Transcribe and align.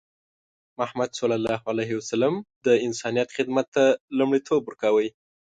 محمد 0.79 1.09
صلى 1.19 1.35
الله 1.39 1.59
عليه 1.71 1.91
وسلم 1.99 2.33
د 2.65 2.67
انسانیت 2.87 3.29
خدمت 3.37 3.67
ته 3.75 3.85
لومړیتوب 4.17 4.61
ورکوله. 4.65 5.11